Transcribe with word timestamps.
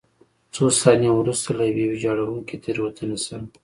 څو 0.53 0.63
ثانیې 0.81 1.11
وروسته 1.15 1.47
له 1.57 1.63
یوې 1.69 1.85
ویجاړوونکې 1.89 2.55
تېروتنې 2.63 3.17
سره. 3.25 3.45